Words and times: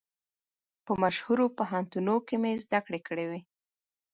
په 0.85 0.91
مشهورو 1.03 1.45
پوهنتونو 1.57 2.15
کې 2.27 2.35
مې 2.41 2.51
زده 2.63 2.79
کړې 2.87 2.99
کړې 3.07 3.25
وې. 3.29 3.39